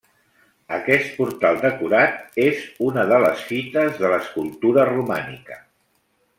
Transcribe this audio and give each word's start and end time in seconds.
Aquest 0.77 1.11
portal 1.17 1.59
decorat 1.65 2.41
és 2.47 2.65
una 2.87 3.05
de 3.13 3.21
les 3.27 3.45
fites 3.53 4.03
de 4.05 4.13
l'escultura 4.15 4.89
romànica. 4.93 5.63